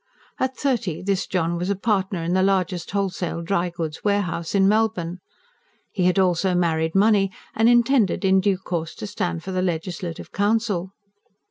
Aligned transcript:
At 0.39 0.57
thirty, 0.57 1.03
this 1.03 1.27
John 1.27 1.57
was 1.57 1.69
a 1.69 1.75
partner 1.75 2.23
in 2.23 2.33
the 2.33 2.41
largest 2.41 2.89
wholesale 2.89 3.43
dry 3.43 3.69
goods' 3.69 4.03
warehouse 4.03 4.55
in 4.55 4.67
Melbourne. 4.67 5.19
He 5.91 6.05
had 6.05 6.17
also 6.17 6.55
married 6.55 6.95
money, 6.95 7.31
and 7.53 7.69
intended 7.69 8.25
in 8.25 8.41
due 8.41 8.57
course 8.57 8.95
to 8.95 9.05
stand 9.05 9.43
for 9.43 9.51
the 9.51 9.61
Legislative 9.61 10.31
Council. 10.31 10.89